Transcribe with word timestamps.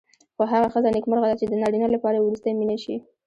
خو 0.35 0.43
هغه 0.51 0.67
ښځه 0.73 0.89
نېکمرغه 0.95 1.27
ده 1.29 1.35
چې 1.39 1.45
د 1.47 1.53
نارینه 1.61 1.87
لپاره 1.95 2.17
وروستۍ 2.21 2.51
مینه 2.55 2.77
شي. 2.83 2.95